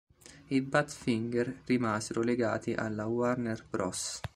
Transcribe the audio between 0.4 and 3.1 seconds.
I Badfinger rimasero legati alla